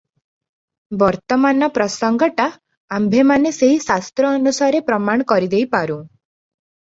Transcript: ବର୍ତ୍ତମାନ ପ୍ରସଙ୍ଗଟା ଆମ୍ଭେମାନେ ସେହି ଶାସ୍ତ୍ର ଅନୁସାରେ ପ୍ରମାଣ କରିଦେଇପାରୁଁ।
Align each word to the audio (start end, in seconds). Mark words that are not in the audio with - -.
ବର୍ତ୍ତମାନ 1.01 1.67
ପ୍ରସଙ୍ଗଟା 1.75 2.47
ଆମ୍ଭେମାନେ 2.97 3.51
ସେହି 3.57 3.77
ଶାସ୍ତ୍ର 3.83 4.31
ଅନୁସାରେ 4.41 4.81
ପ୍ରମାଣ 4.87 5.27
କରିଦେଇପାରୁଁ। 5.33 6.01